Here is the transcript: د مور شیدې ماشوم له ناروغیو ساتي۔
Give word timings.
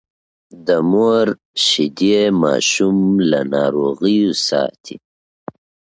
د 0.67 0.69
مور 0.91 1.25
شیدې 1.65 2.19
ماشوم 2.41 2.97
له 3.29 3.39
ناروغیو 3.53 4.31
ساتي۔ 4.47 4.95